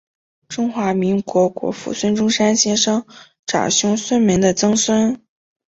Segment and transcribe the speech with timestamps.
[0.49, 3.05] 中华民国国父孙中山先生
[3.45, 5.23] 长兄孙眉的曾孙。